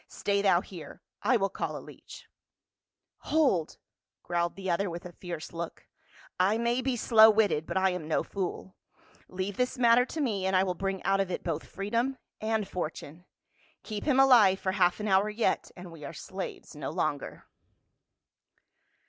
Stay 0.07 0.41
thou 0.41 0.61
here, 0.61 1.03
I 1.21 1.37
will 1.37 1.47
call 1.51 1.77
a 1.77 1.77
leech."" 1.77 2.25
Hold!" 3.29 3.77
growled 4.23 4.55
the 4.55 4.67
other 4.71 4.89
with 4.89 5.05
a 5.05 5.11
fierce 5.11 5.53
look." 5.53 5.85
I 6.39 6.57
THE 6.57 6.63
MASTER 6.63 6.63
OF 6.63 6.63
THE 6.63 6.63
WORLD. 6.63 6.63
109 6.63 6.63
may 6.63 6.81
be 6.81 6.95
slow 6.97 7.29
witted, 7.29 7.67
but 7.67 7.77
I 7.77 7.89
am 7.91 8.07
no 8.07 8.23
fool. 8.23 8.75
Leave 9.27 9.57
this 9.57 9.77
matter 9.77 10.03
to 10.07 10.19
me 10.19 10.47
and 10.47 10.55
I 10.55 10.63
will 10.63 10.73
bring 10.73 11.03
out 11.03 11.19
of 11.19 11.29
it 11.29 11.43
both 11.43 11.67
freedom 11.67 12.17
and 12.41 12.67
fortune. 12.67 13.25
Keep 13.83 14.05
him 14.05 14.19
alive 14.19 14.59
for 14.59 14.71
half 14.71 14.99
an 14.99 15.07
hour 15.07 15.29
yet, 15.29 15.69
and 15.77 15.91
we 15.91 16.03
are 16.03 16.13
slaves 16.13 16.75
no 16.75 16.89
longer." 16.89 17.45